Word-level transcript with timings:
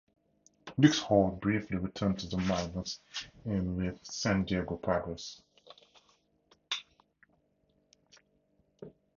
Nuxhall 0.79 1.39
briefly 1.39 1.77
returned 1.77 2.17
to 2.17 2.27
the 2.27 2.37
minors 2.39 2.99
in 3.45 3.75
with 3.77 3.99
the 4.03 4.11
San 4.11 4.45
Diego 4.45 4.75
Padres. 4.75 5.43